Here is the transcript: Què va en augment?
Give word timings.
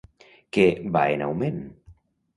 Què 0.57 0.63
va 0.95 1.05
en 1.17 1.23
augment? 1.29 1.63